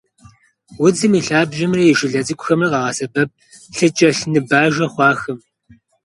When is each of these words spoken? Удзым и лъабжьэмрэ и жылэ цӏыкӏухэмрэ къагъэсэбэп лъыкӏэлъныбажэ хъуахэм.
Удзым 0.85 1.13
и 1.19 1.21
лъабжьэмрэ 1.27 1.83
и 1.91 1.93
жылэ 1.97 2.21
цӏыкӏухэмрэ 2.25 2.67
къагъэсэбэп 2.71 3.29
лъыкӏэлъныбажэ 3.75 4.85
хъуахэм. 4.93 5.39